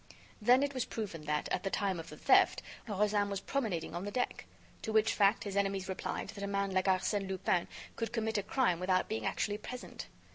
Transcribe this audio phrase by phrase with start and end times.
[0.41, 4.03] Then it was proven that, at the time of the theft, Rozaine was promenading on
[4.03, 4.47] the deck.
[4.81, 8.41] To which fact, his enemies replied that a man like Arsène Lupin could commit a
[8.41, 10.07] crime without being actually present.